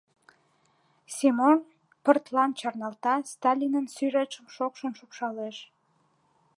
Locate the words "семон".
1.15-1.57